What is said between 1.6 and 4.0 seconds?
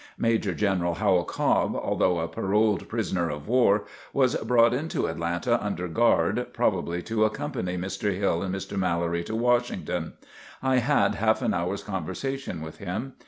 although a paroled prisoner of war,